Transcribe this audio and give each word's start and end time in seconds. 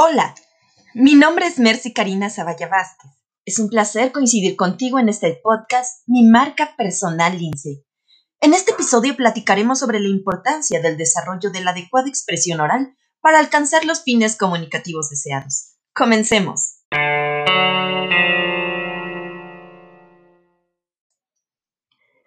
Hola, 0.00 0.32
mi 0.94 1.16
nombre 1.16 1.48
es 1.48 1.58
Mercy 1.58 1.92
Karina 1.92 2.30
Zavalla 2.30 2.68
Vázquez. 2.68 3.10
Es 3.44 3.58
un 3.58 3.68
placer 3.68 4.12
coincidir 4.12 4.54
contigo 4.54 5.00
en 5.00 5.08
este 5.08 5.40
podcast, 5.42 6.04
mi 6.06 6.22
marca 6.22 6.76
personal 6.76 7.36
Lince. 7.36 7.84
En 8.40 8.54
este 8.54 8.70
episodio 8.70 9.16
platicaremos 9.16 9.80
sobre 9.80 9.98
la 9.98 10.06
importancia 10.06 10.80
del 10.80 10.96
desarrollo 10.96 11.50
de 11.50 11.62
la 11.62 11.72
adecuada 11.72 12.08
expresión 12.08 12.60
oral 12.60 12.96
para 13.20 13.40
alcanzar 13.40 13.84
los 13.86 14.04
fines 14.04 14.36
comunicativos 14.36 15.10
deseados. 15.10 15.74
Comencemos. 15.92 16.76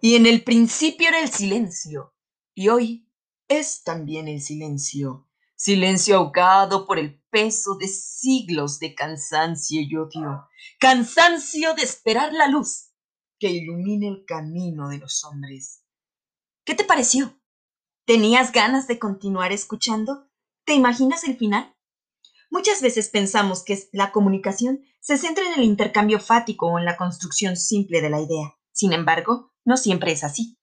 Y 0.00 0.14
en 0.14 0.26
el 0.26 0.44
principio 0.44 1.08
era 1.08 1.18
el 1.18 1.30
silencio, 1.30 2.14
y 2.54 2.68
hoy 2.68 3.10
es 3.48 3.82
también 3.82 4.28
el 4.28 4.40
silencio 4.40 5.25
silencio 5.56 6.16
ahogado 6.16 6.86
por 6.86 6.98
el 6.98 7.20
peso 7.30 7.76
de 7.76 7.88
siglos 7.88 8.78
de 8.78 8.94
cansancio 8.94 9.80
y 9.80 9.96
odio, 9.96 10.46
cansancio 10.78 11.74
de 11.74 11.82
esperar 11.82 12.32
la 12.32 12.48
luz 12.48 12.92
que 13.38 13.50
ilumine 13.50 14.08
el 14.08 14.24
camino 14.26 14.88
de 14.88 14.98
los 14.98 15.24
hombres. 15.24 15.82
¿Qué 16.64 16.74
te 16.74 16.84
pareció? 16.84 17.40
¿Tenías 18.06 18.52
ganas 18.52 18.86
de 18.86 18.98
continuar 18.98 19.52
escuchando? 19.52 20.28
¿Te 20.64 20.74
imaginas 20.74 21.24
el 21.24 21.36
final? 21.36 21.74
Muchas 22.50 22.80
veces 22.80 23.08
pensamos 23.08 23.64
que 23.64 23.88
la 23.92 24.12
comunicación 24.12 24.84
se 25.00 25.18
centra 25.18 25.44
en 25.46 25.54
el 25.60 25.64
intercambio 25.64 26.20
fático 26.20 26.66
o 26.66 26.78
en 26.78 26.84
la 26.84 26.96
construcción 26.96 27.56
simple 27.56 28.00
de 28.00 28.10
la 28.10 28.20
idea. 28.20 28.56
Sin 28.72 28.92
embargo, 28.92 29.52
no 29.64 29.76
siempre 29.76 30.12
es 30.12 30.22
así. 30.22 30.58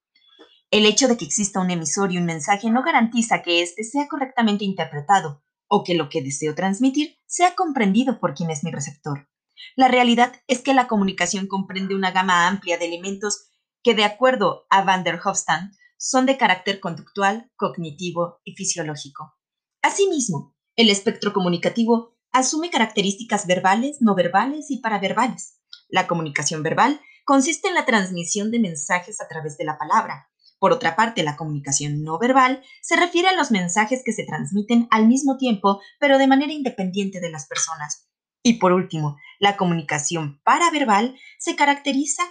El 0.74 0.88
hecho 0.88 1.08
de 1.08 1.18
que 1.18 1.26
exista 1.26 1.60
un 1.60 1.70
emisor 1.70 2.12
y 2.12 2.18
un 2.18 2.26
mensaje 2.26 2.72
no 2.72 2.82
garantiza 2.82 3.44
que 3.44 3.62
éste 3.62 3.84
sea 3.84 4.08
correctamente 4.08 4.66
interpretado 4.66 5.44
o 5.68 5.84
que 5.84 5.94
lo 5.94 6.10
que 6.10 6.24
deseo 6.24 6.56
transmitir 6.56 7.16
sea 7.28 7.54
comprendido 7.54 8.20
por 8.20 8.34
quien 8.34 8.50
es 8.50 8.64
mi 8.64 8.72
receptor. 8.72 9.30
La 9.76 9.88
realidad 9.88 10.34
es 10.48 10.62
que 10.62 10.74
la 10.74 10.88
comunicación 10.88 11.46
comprende 11.46 11.94
una 11.94 12.10
gama 12.10 12.48
amplia 12.48 12.80
de 12.80 12.86
elementos 12.86 13.52
que, 13.84 13.94
de 13.94 14.04
acuerdo 14.04 14.66
a 14.72 14.82
Van 14.82 15.04
der 15.04 15.20
Hofstad, 15.24 15.62
son 16.00 16.26
de 16.26 16.38
carácter 16.38 16.80
conductual, 16.80 17.52
cognitivo 17.56 18.42
y 18.44 18.56
fisiológico. 18.56 19.36
Asimismo, 19.84 20.56
el 20.76 20.90
espectro 20.90 21.34
comunicativo 21.34 22.18
asume 22.32 22.72
características 22.72 23.46
verbales, 23.46 23.98
no 24.00 24.16
verbales 24.16 24.72
y 24.72 24.80
paraverbales. 24.80 25.62
La 25.88 26.08
comunicación 26.08 26.64
verbal 26.64 27.00
consiste 27.26 27.68
en 27.68 27.76
la 27.76 27.86
transmisión 27.86 28.50
de 28.50 28.58
mensajes 28.58 29.22
a 29.22 29.28
través 29.28 29.56
de 29.60 29.66
la 29.66 29.78
palabra, 29.78 30.32
por 30.64 30.72
otra 30.72 30.96
parte, 30.96 31.24
la 31.24 31.36
comunicación 31.36 32.04
no 32.04 32.18
verbal 32.18 32.64
se 32.82 32.96
refiere 32.96 33.28
a 33.28 33.36
los 33.36 33.52
mensajes 33.52 34.02
que 34.02 34.14
se 34.14 34.24
transmiten 34.24 34.88
al 34.92 35.10
mismo 35.10 35.36
tiempo, 35.36 35.82
pero 36.00 36.18
de 36.18 36.26
manera 36.26 36.54
independiente 36.54 37.20
de 37.20 37.30
las 37.30 37.48
personas. 37.48 38.08
Y 38.42 38.60
por 38.60 38.72
último, 38.72 39.18
la 39.42 39.58
comunicación 39.58 40.40
paraverbal 40.46 41.20
se 41.38 41.58
caracteriza 41.58 42.24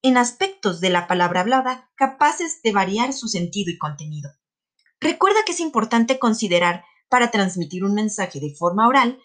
en 0.00 0.16
aspectos 0.16 0.80
de 0.80 0.88
la 0.88 1.06
palabra 1.06 1.42
hablada 1.42 1.90
capaces 1.96 2.62
de 2.62 2.72
variar 2.72 3.12
su 3.12 3.28
sentido 3.28 3.70
y 3.70 3.76
contenido. 3.76 4.30
Recuerda 4.98 5.40
que 5.44 5.52
es 5.52 5.60
importante 5.60 6.18
considerar 6.18 6.82
para 7.10 7.30
transmitir 7.30 7.84
un 7.84 7.92
mensaje 7.92 8.40
de 8.40 8.54
forma 8.54 8.88
oral 8.88 9.18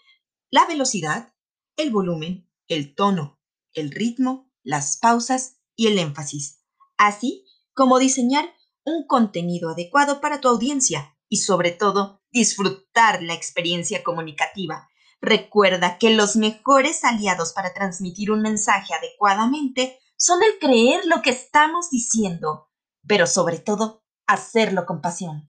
la 0.50 0.66
velocidad, 0.66 1.32
el 1.78 1.90
volumen, 1.90 2.50
el 2.68 2.94
tono, 2.94 3.40
el 3.72 3.92
ritmo, 3.92 4.52
las 4.62 4.98
pausas 4.98 5.56
y 5.74 5.86
el 5.86 5.98
énfasis, 5.98 6.62
así 6.98 7.46
como 7.74 7.98
diseñar 7.98 8.52
un 8.84 9.06
contenido 9.06 9.70
adecuado 9.70 10.20
para 10.20 10.40
tu 10.40 10.48
audiencia 10.48 11.16
y 11.28 11.38
sobre 11.38 11.70
todo 11.70 12.20
disfrutar 12.30 13.22
la 13.22 13.34
experiencia 13.34 14.02
comunicativa. 14.02 14.88
Recuerda 15.20 15.98
que 15.98 16.10
los 16.10 16.36
mejores 16.36 17.04
aliados 17.04 17.52
para 17.52 17.72
transmitir 17.72 18.30
un 18.30 18.42
mensaje 18.42 18.92
adecuadamente 18.94 19.98
son 20.16 20.40
el 20.42 20.58
creer 20.58 21.06
lo 21.06 21.22
que 21.22 21.30
estamos 21.30 21.90
diciendo, 21.90 22.68
pero 23.06 23.26
sobre 23.26 23.58
todo 23.58 24.02
hacerlo 24.26 24.84
con 24.86 25.00
pasión. 25.00 25.48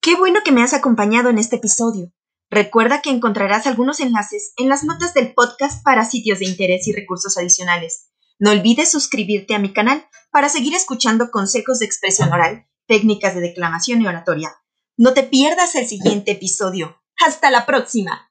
Qué 0.00 0.16
bueno 0.16 0.40
que 0.44 0.52
me 0.52 0.62
has 0.62 0.74
acompañado 0.74 1.30
en 1.30 1.38
este 1.38 1.56
episodio. 1.56 2.12
Recuerda 2.54 3.02
que 3.02 3.10
encontrarás 3.10 3.66
algunos 3.66 3.98
enlaces 3.98 4.52
en 4.56 4.68
las 4.68 4.84
notas 4.84 5.12
del 5.12 5.34
podcast 5.34 5.82
para 5.82 6.04
sitios 6.04 6.38
de 6.38 6.44
interés 6.44 6.86
y 6.86 6.92
recursos 6.92 7.36
adicionales. 7.36 8.12
No 8.38 8.52
olvides 8.52 8.92
suscribirte 8.92 9.56
a 9.56 9.58
mi 9.58 9.72
canal 9.72 10.06
para 10.30 10.48
seguir 10.48 10.72
escuchando 10.72 11.32
consejos 11.32 11.80
de 11.80 11.86
expresión 11.86 12.32
oral, 12.32 12.68
técnicas 12.86 13.34
de 13.34 13.40
declamación 13.40 14.02
y 14.02 14.06
oratoria. 14.06 14.54
No 14.96 15.14
te 15.14 15.24
pierdas 15.24 15.74
el 15.74 15.88
siguiente 15.88 16.30
episodio. 16.30 17.02
Hasta 17.26 17.50
la 17.50 17.66
próxima. 17.66 18.30